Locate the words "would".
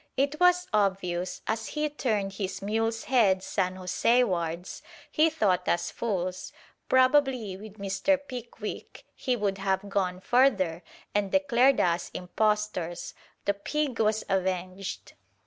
9.35-9.59